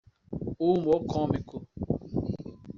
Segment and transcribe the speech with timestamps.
[0.57, 1.61] O humor cômico.